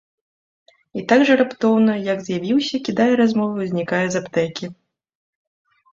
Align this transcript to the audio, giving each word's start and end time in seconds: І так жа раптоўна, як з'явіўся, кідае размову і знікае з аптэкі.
І 1.01 1.03
так 1.11 1.25
жа 1.29 1.35
раптоўна, 1.41 1.93
як 2.13 2.17
з'явіўся, 2.29 2.75
кідае 2.89 3.09
размову 3.23 3.57
і 3.67 3.69
знікае 3.75 4.03
з 4.15 4.23
аптэкі. 4.23 4.65